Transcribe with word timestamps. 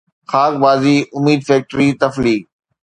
خاڪ 0.31 0.53
بازي 0.63 0.95
اميد 1.17 1.39
فيڪٽري 1.49 1.87
ٽفلي 2.01 2.35